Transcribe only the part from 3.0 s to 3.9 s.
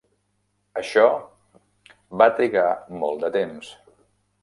molt de temps.